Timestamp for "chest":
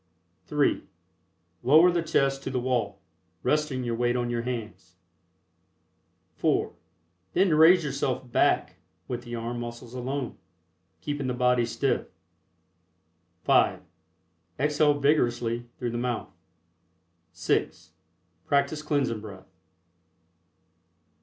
2.01-2.41